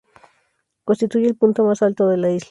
Constituye 0.83 1.27
el 1.27 1.35
punto 1.35 1.63
más 1.63 1.83
alto 1.83 2.07
de 2.07 2.17
la 2.17 2.31
isla. 2.31 2.39